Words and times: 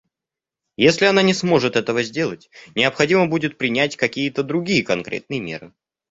Если 0.77 1.05
она 1.05 1.21
не 1.21 1.35
сможет 1.35 1.75
этого 1.75 2.01
сделать, 2.01 2.49
необходимо 2.73 3.27
будет 3.27 3.59
принять 3.59 3.97
какие-то 3.97 4.41
другие 4.41 4.83
конкретные 4.83 5.39
меры. 5.41 5.75